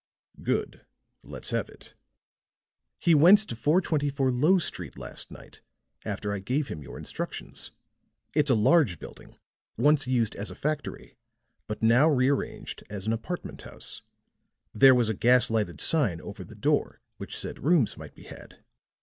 [0.41, 0.81] "Good.
[1.21, 1.93] Let's have it."
[2.97, 5.61] "He went to 424 Lowe Street last night
[6.03, 7.71] after I gave him your instructions.
[8.33, 9.37] It's a large building,
[9.77, 11.17] once used as a factory,
[11.67, 14.01] but now rearranged as an apartment house.
[14.73, 18.57] There was a gas lighted sign over the door which said rooms might be had.